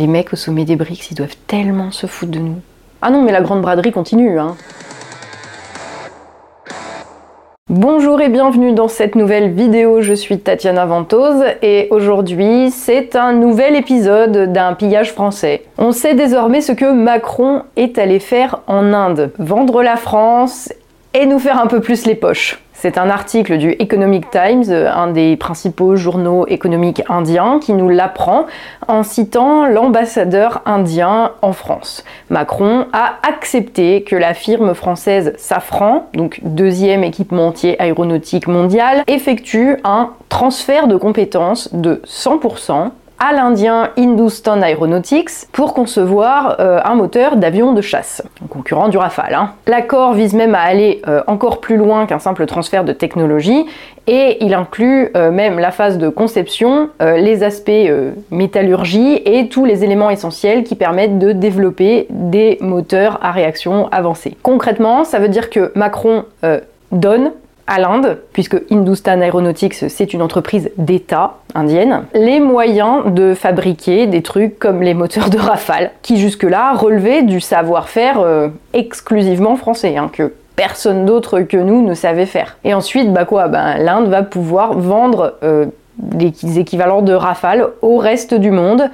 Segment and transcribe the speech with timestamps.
[0.00, 2.56] Les mecs au sommet des BRICS, ils doivent tellement se foutre de nous.
[3.02, 4.56] Ah non, mais la grande braderie continue, hein.
[7.68, 13.34] Bonjour et bienvenue dans cette nouvelle vidéo, je suis Tatiana Ventose et aujourd'hui c'est un
[13.34, 15.64] nouvel épisode d'un pillage français.
[15.76, 20.72] On sait désormais ce que Macron est allé faire en Inde, vendre la France
[21.14, 22.60] et nous faire un peu plus les poches.
[22.82, 28.46] C'est un article du Economic Times, un des principaux journaux économiques indiens, qui nous l'apprend
[28.88, 32.04] en citant l'ambassadeur indien en France.
[32.30, 40.12] Macron a accepté que la firme française Safran, donc deuxième équipementier aéronautique mondial, effectue un
[40.30, 47.74] transfert de compétences de 100% à l'indien Hindustan Aeronautics pour concevoir euh, un moteur d'avion
[47.74, 49.34] de chasse, concurrent du Rafale.
[49.34, 49.52] Hein.
[49.66, 53.66] L'accord vise même à aller euh, encore plus loin qu'un simple transfert de technologie
[54.06, 57.70] et il inclut euh, même la phase de conception, les aspects
[58.30, 64.36] métallurgie et tous les éléments essentiels qui permettent de développer des moteurs à réaction avancée.
[64.42, 66.24] Concrètement, ça veut dire que Macron
[66.90, 67.32] donne
[67.66, 74.22] à l'Inde, puisque Hindustan Aeronautics c'est une entreprise d'État indienne, les moyens de fabriquer des
[74.22, 80.10] trucs comme les moteurs de Rafale, qui jusque-là relevaient du savoir-faire euh, exclusivement français, hein,
[80.12, 82.56] que personne d'autre que nous ne savait faire.
[82.64, 87.98] Et ensuite, bah quoi, bah, l'Inde va pouvoir vendre euh, des équivalents de Rafale au
[87.98, 88.90] reste du monde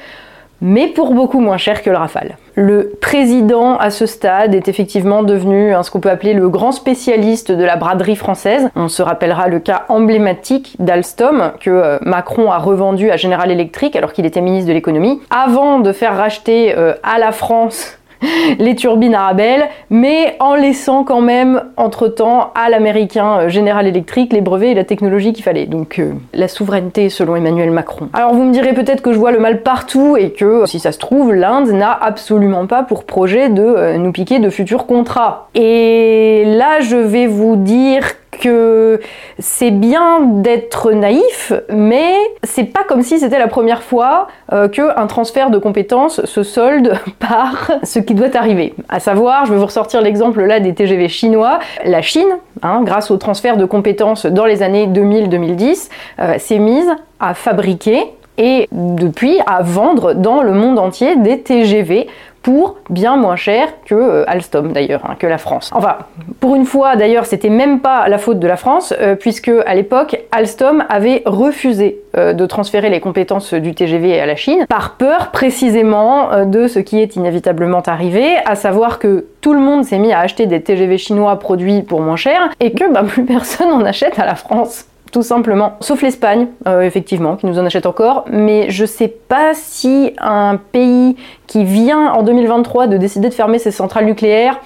[0.60, 2.36] mais pour beaucoup moins cher que le Rafale.
[2.54, 7.52] Le président à ce stade est effectivement devenu ce qu'on peut appeler le grand spécialiste
[7.52, 8.70] de la braderie française.
[8.74, 13.94] On se rappellera le cas emblématique d'Alstom que euh, Macron a revendu à General Electric
[13.96, 17.98] alors qu'il était ministre de l'économie, avant de faire racheter euh, à la France
[18.58, 24.40] les turbines Arabelle, mais en laissant quand même entre-temps à l'américain euh, General Electric les
[24.40, 25.66] brevets et la technologie qu'il fallait.
[25.66, 28.08] Donc euh, la souveraineté selon Emmanuel Macron.
[28.12, 30.92] Alors vous me direz peut-être que je vois le mal partout et que si ça
[30.92, 35.48] se trouve, l'Inde n'a absolument pas pour projet de euh, nous piquer de futurs contrats.
[35.54, 38.02] Et là je vais vous dire
[38.38, 39.00] que
[39.38, 45.06] c'est bien d'être naïf, mais c'est pas comme si c'était la première fois euh, qu'un
[45.06, 48.74] transfert de compétences se solde par ce qui doit arriver.
[48.88, 51.58] À savoir, je vais vous ressortir l'exemple là des TGV chinois.
[51.84, 52.28] La Chine,
[52.62, 55.88] hein, grâce au transfert de compétences dans les années 2000-2010,
[56.18, 58.04] euh, s'est mise à fabriquer
[58.38, 62.06] et depuis à vendre dans le monde entier des TGV
[62.46, 65.72] pour bien moins cher que euh, Alstom d'ailleurs, hein, que la France.
[65.74, 65.96] Enfin,
[66.38, 69.74] pour une fois d'ailleurs, c'était même pas la faute de la France, euh, puisque à
[69.74, 74.94] l'époque, Alstom avait refusé euh, de transférer les compétences du TGV à la Chine, par
[74.94, 79.98] peur précisément de ce qui est inévitablement arrivé, à savoir que tout le monde s'est
[79.98, 83.72] mis à acheter des TGV chinois produits pour moins cher, et que bah, plus personne
[83.72, 85.76] en achète à la France tout simplement.
[85.80, 88.24] Sauf l'Espagne, euh, effectivement, qui nous en achète encore.
[88.30, 93.58] Mais je sais pas si un pays qui vient en 2023 de décider de fermer
[93.58, 94.60] ses centrales nucléaires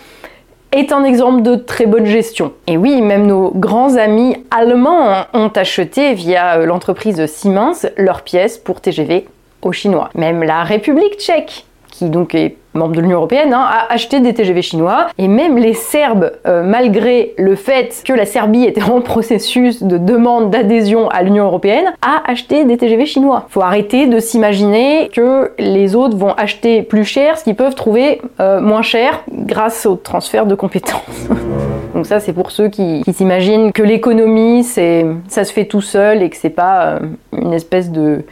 [0.72, 2.52] est un exemple de très bonne gestion.
[2.66, 8.56] Et oui, même nos grands amis allemands ont acheté via euh, l'entreprise Siemens leurs pièces
[8.56, 9.26] pour TGV
[9.62, 10.10] aux Chinois.
[10.14, 11.66] Même la République tchèque,
[12.00, 15.08] qui donc est membre de l'Union Européenne, hein, a acheté des TGV chinois.
[15.18, 19.98] Et même les Serbes, euh, malgré le fait que la Serbie était en processus de
[19.98, 23.44] demande d'adhésion à l'Union Européenne, a acheté des TGV chinois.
[23.50, 28.22] Faut arrêter de s'imaginer que les autres vont acheter plus cher ce qu'ils peuvent trouver
[28.40, 31.28] euh, moins cher grâce au transfert de compétences.
[31.94, 36.22] Donc ça, c'est pour ceux qui, s'imaginent que l'économie, c'est ça se fait tout seul
[36.22, 36.98] et que c'est pas euh,
[37.36, 38.24] une espèce de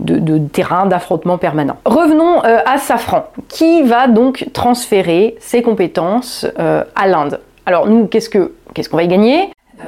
[0.00, 1.76] de, terrain d'affrontement permanent.
[1.84, 7.40] Revenons euh, à Safran, qui va donc transférer ses compétences euh, à l'Inde.
[7.66, 9.50] Alors nous, qu'est-ce qu'on va y gagner?
[9.80, 9.84] Euh,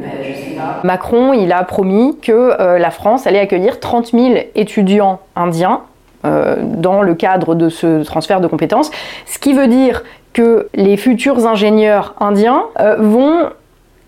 [0.00, 0.80] ben, je sais pas.
[0.84, 5.82] Macron, il a promis que la France allait accueillir 30 000 étudiants indiens
[6.22, 8.90] dans le cadre de ce transfert de compétences,
[9.24, 10.04] ce qui veut dire
[10.34, 12.64] que les futurs ingénieurs indiens
[12.98, 13.48] vont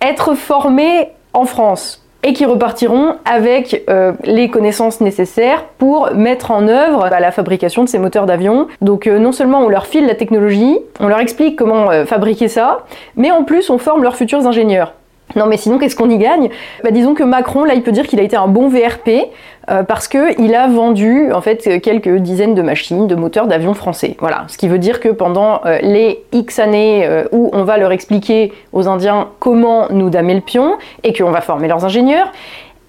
[0.02, 6.68] être formés en France et qui repartiront avec euh, les connaissances nécessaires pour mettre en
[6.68, 8.68] œuvre bah, la fabrication de ces moteurs d'avion.
[8.80, 12.48] Donc euh, non seulement on leur file la technologie, on leur explique comment euh, fabriquer
[12.48, 12.84] ça,
[13.16, 14.94] mais en plus on forme leurs futurs ingénieurs.
[15.36, 16.50] Non mais sinon qu'est-ce qu'on y gagne?
[16.84, 19.28] Bah, Disons que Macron là il peut dire qu'il a été un bon VRP
[19.70, 24.16] euh, parce qu'il a vendu en fait quelques dizaines de machines, de moteurs d'avions français.
[24.18, 27.78] Voilà, ce qui veut dire que pendant euh, les X années euh, où on va
[27.78, 32.32] leur expliquer aux Indiens comment nous damer le pion et qu'on va former leurs ingénieurs,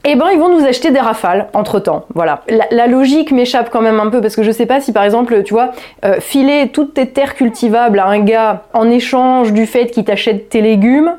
[0.04, 2.06] eh ben ils vont nous acheter des rafales entre temps.
[2.16, 2.42] Voilà.
[2.72, 5.44] La, logique m'échappe quand même un peu parce que je sais pas si par exemple,
[5.44, 5.72] tu vois,
[6.20, 10.60] filer toutes tes terres cultivables à un gars en échange du fait qu'il t'achète tes
[10.60, 11.14] légumes,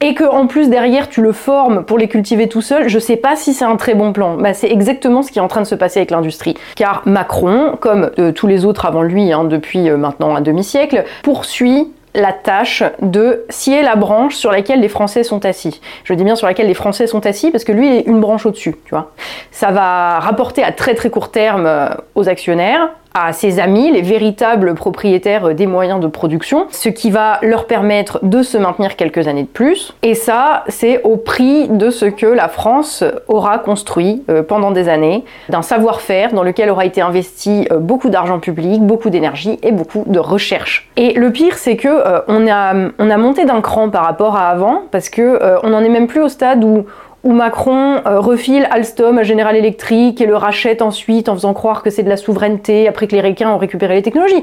[0.00, 3.16] et que en plus derrière tu le formes pour les cultiver tout seul, je sais
[3.16, 4.36] pas si c'est un très bon plan.
[4.36, 6.54] Bah, c'est exactement ce qui est en train de se passer avec l'industrie.
[6.76, 11.04] Car Macron, comme euh, tous les autres avant lui, hein, depuis euh, maintenant un demi-siècle,
[11.22, 15.80] poursuit la tâche de scier la branche sur laquelle les Français sont assis.
[16.04, 18.46] Je dis bien sur laquelle les Français sont assis parce que lui est une branche
[18.46, 19.12] au-dessus, tu vois.
[19.50, 24.02] Ça va rapporter à très très court terme euh, aux actionnaires, à ses amis, les
[24.02, 29.28] véritables propriétaires des moyens de production, ce qui va leur permettre de se maintenir quelques
[29.28, 29.94] années de plus.
[30.02, 34.88] Et ça, c'est au prix de ce que la France aura construit euh, pendant des
[34.88, 39.72] années, d'un savoir-faire dans lequel aura été investi euh, beaucoup d'argent public, beaucoup d'énergie et
[39.72, 40.88] beaucoup de recherche.
[40.96, 44.36] Et le pire, c'est que euh, on, a, on a monté d'un cran par rapport
[44.36, 46.84] à avant, parce que on n'en est même plus au stade où
[47.24, 51.82] où Macron euh, refile Alstom à General Electric et le rachète ensuite en faisant croire
[51.82, 54.42] que c'est de la souveraineté après que les Ricains ont récupéré les technologies.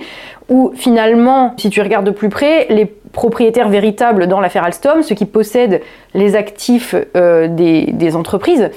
[0.50, 5.16] Ou finalement, si tu regardes de plus près, les propriétaires véritables dans l'affaire Alstom, ceux
[5.16, 5.81] qui possèdent
[6.13, 8.69] les actifs euh, des, entreprises,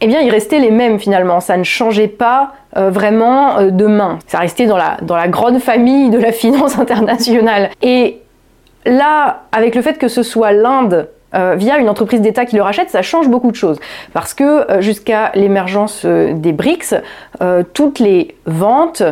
[0.00, 1.38] eh bien, ils restaient les mêmes finalement.
[1.38, 4.18] Ça ne changeait pas euh, vraiment de main.
[4.26, 7.70] Ça restait dans la, dans la grande famille de la finance internationale.
[7.80, 8.18] Et
[8.84, 12.62] là, avec le fait que ce soit l'Inde euh, via une entreprise d'État qui le
[12.62, 13.78] rachète, ça change beaucoup de choses.
[14.12, 16.94] Parce que euh, jusqu'à l'émergence euh, des BRICS,
[17.74, 19.02] toutes les ventes,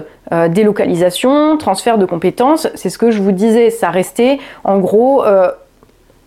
[0.49, 5.23] délocalisations, transferts de compétences, c'est ce que je vous disais, ça restait en gros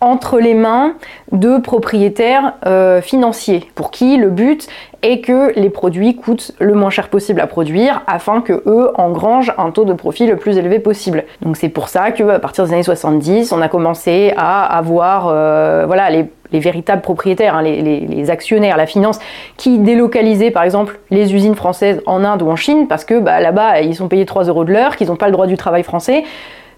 [0.00, 0.94] entre les mains
[1.32, 2.54] de propriétaires
[3.02, 4.68] financiers pour qui le but
[5.02, 9.52] est que les produits coûtent le moins cher possible à produire afin que eux engrangent
[9.56, 11.24] un taux de profit le plus élevé possible.
[11.42, 15.28] Donc c'est pour ça que à partir des années 70, on a commencé à avoir
[15.28, 19.18] euh, voilà les, véritables propriétaires, hein, les, actionnaires, la finance,
[19.56, 23.40] qui délocalisaient par exemple les usines françaises en Inde ou en Chine parce que bah,
[23.40, 25.82] là-bas ils sont payés 3 euros de l'heure, qu'ils n'ont pas le droit du travail
[25.82, 26.24] français.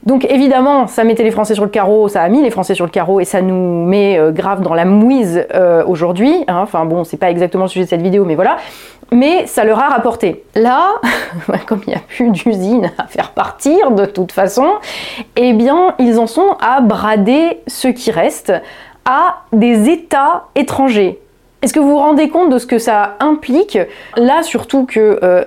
[0.05, 2.87] Donc évidemment, ça mettait les Français sur le carreau, ça a mis les Français sur
[2.87, 6.44] le carreau et ça nous met euh, grave dans la mouise euh, aujourd'hui.
[6.49, 6.61] Hein.
[6.62, 8.56] Enfin bon, c'est pas exactement le sujet de cette vidéo, mais voilà.
[9.12, 10.44] Mais ça leur a rapporté.
[10.55, 10.93] Là,
[11.67, 14.67] comme il n'y a plus d'usine à faire partir de toute façon,
[15.37, 18.52] eh bien, ils en sont à brader ce qui reste
[19.05, 21.19] à des États étrangers.
[21.62, 23.79] Est-ce que vous vous rendez compte de ce que ça implique?
[24.17, 25.44] Là, surtout que euh,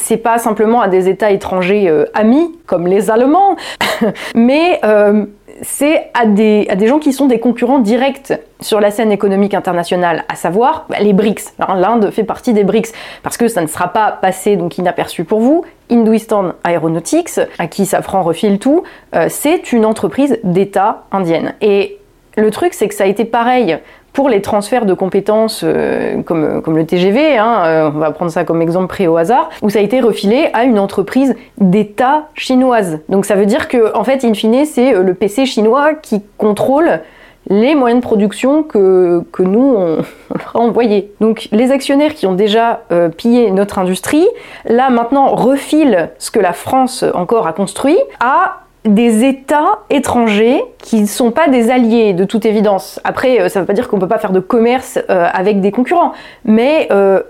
[0.00, 3.56] c'est pas simplement à des États étrangers euh, amis, comme les Allemands,
[4.34, 5.26] mais euh,
[5.62, 10.24] c'est à des, des gens qui sont des concurrents directs sur la scène économique internationale,
[10.28, 11.54] à savoir bah, les BRICS.
[11.58, 12.92] L'Inde fait partie des BRICS,
[13.22, 15.64] parce que ça ne sera pas passé donc inaperçu pour vous.
[15.90, 21.54] Hinduistan Aeronautics, à qui Safran refile tout, euh, c'est une entreprise d'État indienne.
[21.60, 21.98] Et
[22.36, 23.78] le truc, c'est que ça a été pareil
[24.20, 28.44] pour les transferts de compétences euh, comme, le TGV, hein, euh, on va prendre ça
[28.44, 32.98] comme exemple pris au hasard, où ça a été refilé à une entreprise d'État chinoise.
[33.08, 36.22] Donc ça veut dire que, en fait, in fine, c'est euh, le PC chinois qui
[36.36, 37.00] contrôle
[37.48, 40.04] les moyens de production que, nous, on,
[40.52, 41.14] envoyés.
[41.22, 42.82] Donc les actionnaires qui ont déjà
[43.16, 44.28] pillé notre industrie,
[44.66, 51.00] là maintenant refilent ce que la France encore a construit à des États étrangers qui
[51.00, 53.00] ne sont pas des alliés de toute évidence.
[53.04, 55.28] Après, euh, ça ne veut pas dire qu'on ne peut pas faire de commerce euh,
[55.32, 56.12] avec des concurrents,
[56.44, 57.20] mais euh,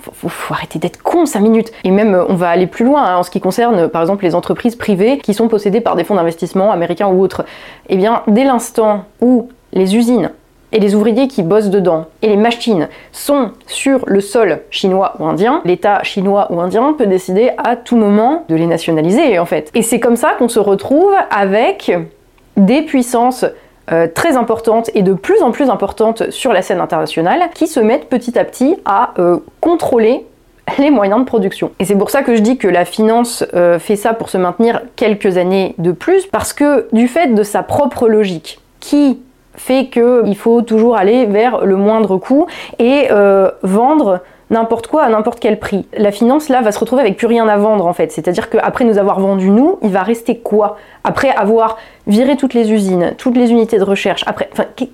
[0.00, 1.72] faut, arrêter d'être con 5 minutes.
[1.82, 4.34] Et même, on va aller plus loin hein, en ce qui concerne, par exemple, les
[4.36, 7.44] entreprises privées qui sont possédées par des fonds d'investissement américains ou autres.
[7.88, 10.30] Eh bien, dès l'instant où les usines
[10.72, 15.24] et les ouvriers qui bossent dedans et les machines sont sur le sol chinois ou
[15.26, 19.70] indien, l'État chinois ou indien peut décider à tout moment de les nationaliser en fait.
[19.74, 21.92] Et c'est comme ça qu'on se retrouve avec
[22.56, 23.44] des puissances
[23.90, 27.80] euh, très importantes et de plus en plus importantes sur la scène internationale qui se
[27.80, 30.26] mettent petit à petit à euh, contrôler
[30.78, 31.70] les moyens de production.
[31.78, 34.36] Et c'est pour ça que je dis que la finance euh, fait ça pour se
[34.36, 39.20] maintenir quelques années de plus, parce que du fait de sa propre logique, qui
[39.58, 42.46] fait qu'il faut toujours aller vers le moindre coût
[42.78, 45.86] et euh, vendre n'importe quoi à n'importe quel prix.
[45.96, 48.12] La finance, là, va se retrouver avec plus rien à vendre, en fait.
[48.12, 50.76] C'est-à-dire qu'après nous avoir vendu, nous, il va rester quoi?
[51.04, 51.76] Après avoir
[52.06, 54.48] viré toutes les usines, toutes les unités de recherche, après,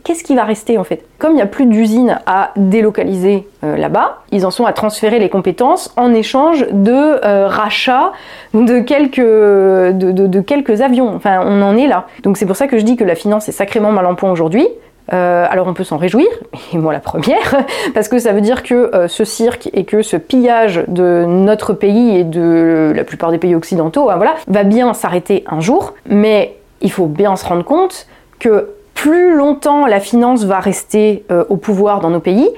[0.04, 1.04] qu'est-ce qui va rester, en fait?
[1.18, 5.18] Comme il n'y a plus d'usines à délocaliser euh, là-bas, ils en sont à transférer
[5.18, 8.12] les compétences en échange de euh, rachats
[8.52, 11.14] de quelques, de quelques avions.
[11.14, 12.06] Enfin, on en est là.
[12.22, 14.30] Donc c'est pour ça que je dis que la finance est sacrément mal en point
[14.30, 14.68] aujourd'hui.
[15.12, 16.28] Euh, alors on peut s'en réjouir,
[16.72, 20.00] et moi la première, parce que ça veut dire que euh, ce cirque et que
[20.00, 24.64] ce pillage de notre pays et de la plupart des pays occidentaux, hein, voilà, va
[24.64, 28.06] bien s'arrêter un jour, mais il faut bien se rendre compte
[28.38, 32.48] que plus longtemps la finance va rester euh, au pouvoir dans nos pays,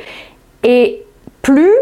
[0.62, 1.02] et
[1.42, 1.72] plus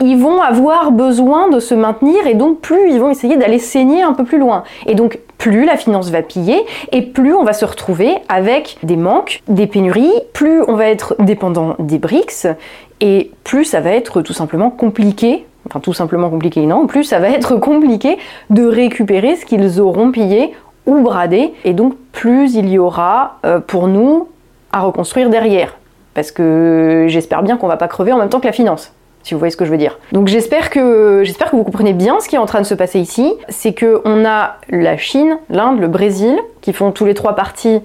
[0.00, 4.02] ils vont avoir besoin de se maintenir et donc plus ils vont essayer d'aller saigner
[4.02, 4.64] un peu plus loin.
[4.86, 8.96] Et donc plus la finance va piller et plus on va se retrouver avec des
[8.96, 12.46] manques, des pénuries, plus on va être dépendant des BRICS
[13.02, 17.18] et plus ça va être tout simplement compliqué, enfin tout simplement compliqué non, plus ça
[17.18, 18.16] va être compliqué
[18.48, 20.54] de récupérer ce qu'ils auront pillé
[20.86, 24.28] ou bradé et donc plus il y aura euh, pour nous
[24.72, 25.76] à reconstruire derrière.
[26.14, 29.34] Parce que j'espère bien qu'on va pas crever en même temps que la finance si
[29.34, 29.98] vous voyez ce que je veux dire.
[30.12, 33.34] Donc j'espère que vous comprenez bien ce qui est en train de se passer ici,
[33.48, 37.80] c'est que on a la Chine, l'Inde, le Brésil qui font tous les trois parties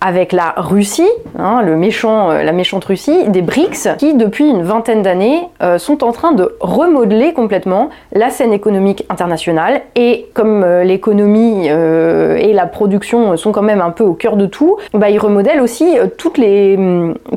[0.00, 4.62] avec la Russie, hein, le méchant, euh, la méchante Russie, des BRICS, qui depuis une
[4.62, 9.82] vingtaine d'années euh, sont en train de remodeler complètement la scène économique internationale.
[9.96, 14.46] Et comme euh, l'économie et la production sont quand même un peu au cœur de
[14.46, 15.96] tout, bah, ils remodèlent aussi
[16.36, 16.78] les,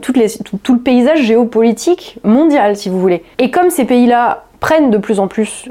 [0.01, 3.23] tout, le paysage géopolitique mondial, si vous voulez.
[3.39, 5.67] Et comme ces pays-là prennent de plus en plus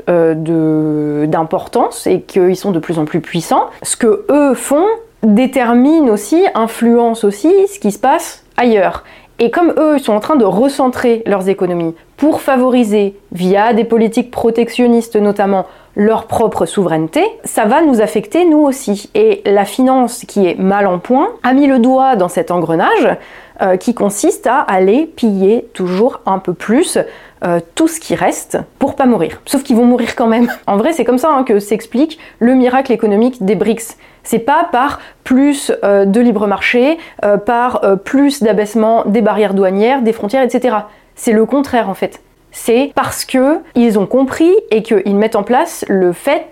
[1.27, 4.87] d'importance et qu'ils sont de plus en plus puissants, ce que eux font,
[5.23, 9.05] détermine aussi, influence aussi ce qui se passe ailleurs.
[9.39, 14.31] Et comme eux sont en train de recentrer leurs économies pour favoriser, via des politiques
[14.31, 19.11] protectionnistes notamment, leur propre souveraineté, ça va nous affecter nous aussi.
[19.15, 23.17] Et la finance qui est mal en point a mis le doigt dans cet engrenage
[23.63, 26.99] euh, qui consiste à aller piller toujours un peu plus
[27.43, 29.41] euh, tout ce qui reste pour pas mourir.
[29.47, 30.51] Sauf qu'ils vont mourir quand même.
[30.67, 33.97] En vrai, c'est comme ça hein, que s'explique le miracle économique des BRICS.
[34.31, 39.55] C'est pas par plus euh, de libre marché, euh, par euh, plus d'abaissement des barrières
[39.55, 40.77] douanières, des frontières, etc.
[41.17, 42.21] C'est le contraire en fait.
[42.53, 46.47] C'est parce que ils ont compris et qu'ils mettent en place le fait,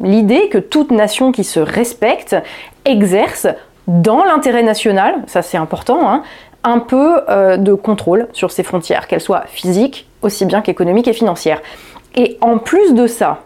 [0.00, 2.34] l'idée que toute nation qui se respecte
[2.84, 3.46] exerce
[3.86, 6.24] dans l'intérêt national, ça c'est important, hein,
[6.64, 7.20] un peu
[7.56, 11.60] de contrôle sur ses frontières, qu'elles soient physiques aussi bien qu'économiques et financières.
[12.16, 13.42] Et en plus de ça,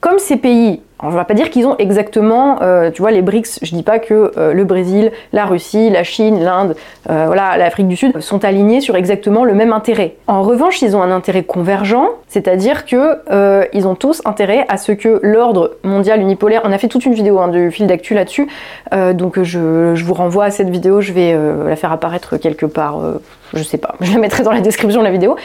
[0.00, 3.20] comme ces pays on ne va pas dire qu'ils ont exactement, euh, tu vois, les
[3.20, 6.76] BRICS, je dis pas que euh, le Brésil, la Russie, la Chine, l'Inde,
[7.10, 10.16] euh, voilà, l'Afrique du Sud sont alignés sur exactement le même intérêt.
[10.26, 13.18] En revanche, ils ont un intérêt convergent, c'est-à-dire que
[13.72, 17.14] ils ont tous intérêt à ce que l'ordre mondial unipolaire, on a fait toute une
[17.14, 18.48] vidéo hein, de fil d'actu là-dessus,
[19.14, 22.98] donc je, je, vous renvoie à cette vidéo, je vais la faire apparaître quelque part
[23.52, 25.36] je sais pas, je la mettrai dans la description de la vidéo.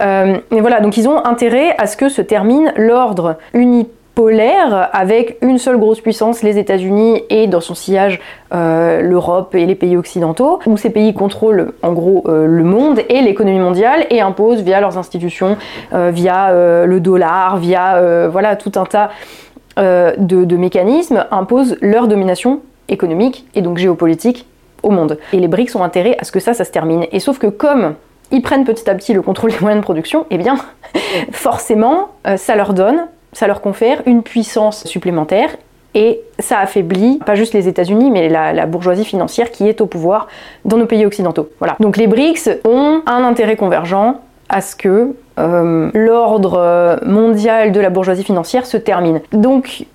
[0.00, 5.38] mais voilà, donc ils ont intérêt à ce que se termine l'ordre unipolaire polaire avec
[5.42, 8.18] une seule grosse puissance, les États-Unis, et dans son sillage
[8.52, 12.98] euh, l'Europe et les pays occidentaux, où ces pays contrôlent en gros euh, le monde
[13.08, 15.56] et l'économie mondiale et imposent via leurs institutions,
[15.92, 16.52] euh, via
[16.84, 19.10] le dollar, via voilà tout un tas
[19.76, 24.48] de, mécanismes, imposent leur domination économique et donc géopolitique
[24.82, 25.18] au monde.
[25.32, 27.06] Et les BRICS ont intérêt à ce que ça, ça se termine.
[27.12, 27.94] Et sauf que comme
[28.32, 30.56] ils prennent petit à petit le contrôle des moyens de production, eh bien,
[31.30, 35.50] forcément, ça leur donne ça leur confère une puissance supplémentaire
[35.94, 40.28] et ça affaiblit pas juste les États-Unis, mais la, bourgeoisie financière qui est au pouvoir
[40.64, 41.48] dans nos pays occidentaux.
[41.58, 41.76] Voilà.
[41.80, 44.14] Donc les BRICS ont un intérêt convergent
[44.48, 49.20] à ce que euh, l'ordre mondial de la bourgeoisie financière se termine.
[49.32, 49.86] Donc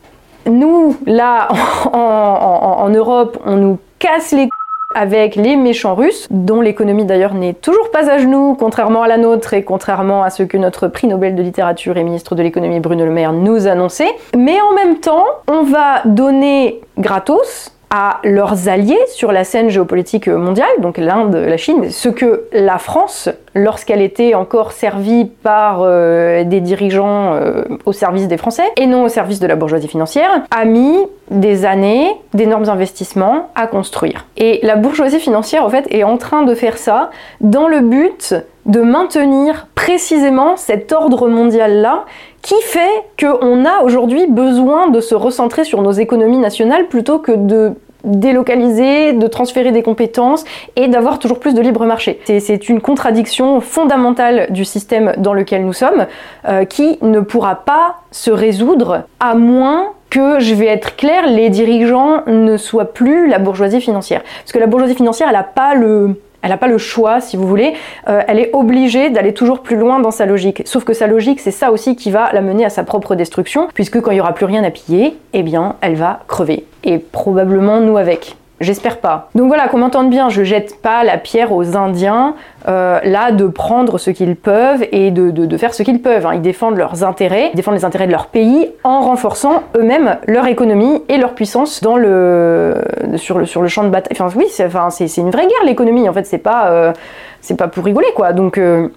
[0.46, 1.48] nous, là,
[1.94, 4.50] en, en Europe, on nous casse les
[4.96, 9.18] avec les méchants russes, dont l'économie d'ailleurs n'est toujours pas à genoux, contrairement à la
[9.18, 12.80] nôtre et contrairement à ce que notre prix Nobel de littérature et ministre de l'économie
[12.80, 14.12] Bruno Le Maire nous annonçait.
[14.36, 20.28] Mais en même temps, on va donner gratos à leurs alliés sur la scène géopolitique
[20.28, 26.44] mondiale, donc l'Inde, la Chine, ce que la France, lorsqu'elle était encore servie par euh,
[26.44, 30.42] des dirigeants euh, au service des Français et non au service de la bourgeoisie financière,
[30.50, 30.98] a mis
[31.30, 34.26] des années, d'énormes investissements à construire.
[34.38, 38.34] Et la bourgeoisie financière, en fait, est en train de faire ça dans le but
[38.66, 42.06] de maintenir précisément cet ordre mondial-là
[42.42, 47.32] qui fait qu'on a aujourd'hui besoin de se recentrer sur nos économies nationales plutôt que
[47.32, 47.74] de
[48.04, 50.44] délocaliser, de transférer des compétences
[50.76, 52.20] et d'avoir toujours plus de libre marché.
[52.26, 56.06] C'est une contradiction fondamentale du système dans lequel nous sommes
[56.48, 61.50] euh, qui ne pourra pas se résoudre à moins que, je vais être clair, les
[61.50, 64.22] dirigeants ne soient plus la bourgeoisie financière.
[64.44, 67.38] Parce que la bourgeoisie financière, elle n'a pas le elle n'a pas le choix, si
[67.38, 67.74] vous voulez.
[68.10, 70.62] Euh, elle est obligée d'aller toujours plus loin dans sa logique.
[70.66, 73.70] Sauf que sa logique, c'est ça aussi qui va la mener à sa propre destruction,
[73.74, 76.66] puisque quand il n'y aura plus rien à piller, eh bien, elle va crever.
[76.84, 78.36] Et probablement nous avec.
[78.64, 79.30] J'espère pas.
[79.36, 82.36] Donc voilà, qu'on m'entende bien, je jette pas la pierre aux Indiens,
[82.68, 86.26] euh, là, de prendre ce qu'ils peuvent et de, faire ce qu'ils peuvent.
[86.26, 86.36] Hein.
[86.36, 90.48] Ils défendent leurs intérêts, ils défendent les intérêts de leur pays en renforçant eux-mêmes leur
[90.48, 92.76] économie et leur puissance dans le,
[93.18, 94.18] sur, le, sur le champ de bataille.
[94.20, 96.94] Enfin, oui, c'est enfin, une vraie guerre, l'économie, en fait, c'est pas, euh,
[97.42, 98.34] c'est pas pour rigoler, quoi.
[98.34, 98.58] Donc.
[98.58, 98.90] Euh,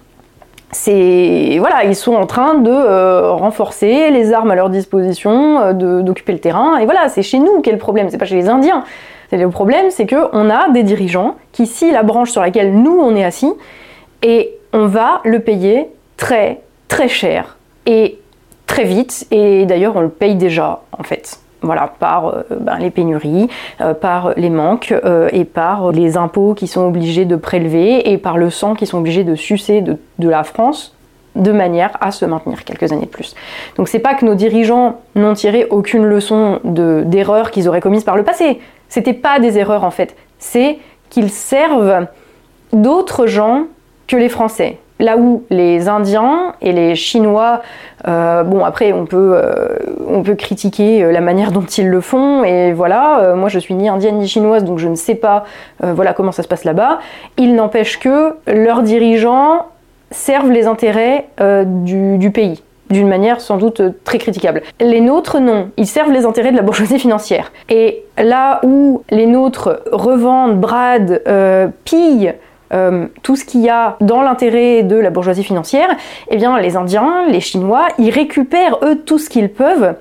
[0.71, 6.33] c'est voilà, ils sont en train de renforcer les armes à leur disposition, euh, d'occuper
[6.33, 6.77] le terrain.
[6.77, 8.83] Et voilà, c'est chez nous qu'est le problème, c'est pas chez les Indiens.
[9.31, 12.97] Le problème, c'est que on a des dirigeants qui scient la branche sur laquelle nous
[12.97, 13.51] on est assis,
[14.23, 18.19] et on va le payer très très cher et
[18.65, 19.27] très vite.
[19.31, 23.49] Et d'ailleurs, on le paye déjà en fait voilà, par euh, ben, les pénuries,
[23.81, 28.17] euh, par les manques euh, et par les impôts qui sont obligés de prélever et
[28.17, 30.93] par le sang qui sont obligés de sucer de, la France
[31.35, 33.35] de manière à se maintenir quelques années de plus.
[33.75, 38.17] Donc c'est pas que nos dirigeants n'ont tiré aucune leçon d'erreurs qu'ils auraient commises par
[38.17, 38.59] le passé.
[38.89, 40.15] C'était pas des erreurs en fait.
[40.39, 40.79] C'est
[41.09, 42.07] qu'ils servent
[42.73, 43.65] d'autres gens
[44.07, 44.77] que les Français.
[44.99, 47.61] Là où les Indiens et les Chinois,
[48.07, 52.73] euh, bon après on peut, euh, critiquer euh, la manière dont ils le font et
[52.73, 55.45] voilà, moi je suis ni indienne ni chinoise donc je ne sais pas
[55.81, 56.99] voilà comment ça se passe là-bas.
[57.37, 59.67] Il n'empêche que leurs dirigeants
[60.09, 61.27] servent les intérêts
[61.65, 64.61] du pays d'une manière sans doute très critiquable.
[64.79, 65.71] Les nôtres, non.
[65.77, 67.51] Ils servent les intérêts de la bourgeoisie financière.
[67.69, 71.21] Et là où les nôtres revendent, bradent,
[71.83, 72.33] pillent
[72.73, 75.87] euh, tout ce qu'il y a dans l'intérêt de la bourgeoisie financière,
[76.29, 79.95] eh bien les Indiens, les Chinois, ils récupèrent eux tout ce qu'ils peuvent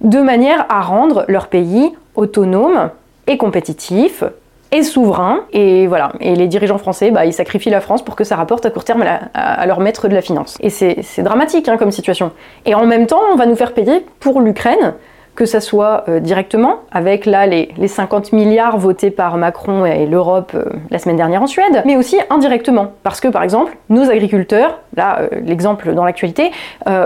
[0.00, 2.90] de manière à rendre leur pays autonome
[3.28, 4.24] et compétitif
[4.72, 5.40] et souverain.
[5.52, 6.12] Et voilà.
[6.20, 8.84] Et les dirigeants français, bah, ils sacrifient la France pour que ça rapporte à court
[8.84, 10.56] terme à, leur maître de la finance.
[10.60, 12.32] Et c'est dramatique hein, comme situation.
[12.66, 14.94] Et en même temps, on va nous faire payer pour l'Ukraine
[15.38, 20.50] que ça soit euh, directement, avec là les, 50 milliards votés par Macron et l'Europe
[20.56, 24.80] euh, la semaine dernière en Suède, mais aussi indirectement, parce que par exemple, nos agriculteurs,
[24.96, 26.50] là euh, l'exemple dans l'actualité,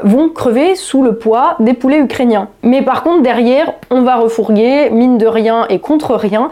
[0.04, 2.48] vont crever sous le poids des poulets ukrainiens.
[2.62, 6.50] Mais par contre, derrière, on va refourguer, mine de rien et contre rien,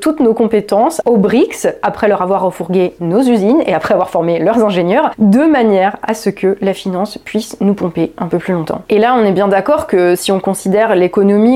[0.00, 4.38] toutes nos compétences aux BRICS, après leur avoir refourgué nos usines et après avoir formé
[4.38, 8.52] leurs ingénieurs, de manière à ce que la finance puisse nous pomper un peu plus
[8.52, 8.82] longtemps.
[8.90, 11.08] Et là, on est bien d'accord que si on considère les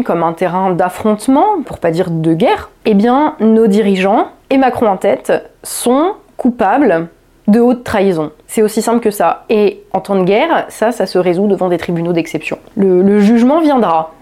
[0.05, 4.87] comme un terrain d'affrontement, pour pas dire de guerre, eh bien nos dirigeants, et Macron
[4.87, 7.09] en tête, sont coupables
[7.47, 8.31] de haute trahison.
[8.47, 9.45] C'est aussi simple que ça.
[9.51, 12.59] Et en temps de guerre, ça, ça se résout devant des tribunaux d'exception.
[12.77, 14.15] Le, jugement viendra.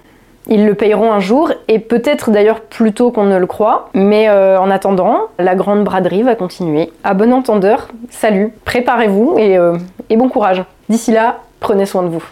[0.49, 3.91] Ils le payeront un jour, et peut-être d'ailleurs plus tôt qu'on ne le croit.
[3.95, 6.91] Mais euh, en attendant, la grande braderie va continuer.
[7.05, 9.77] À bon entendeur, salut, préparez-vous et, euh,
[10.09, 10.65] et bon courage.
[10.89, 12.25] D'ici là, prenez soin de vous.